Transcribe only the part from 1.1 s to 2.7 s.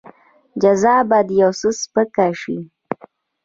دې يو څه سپکه شي.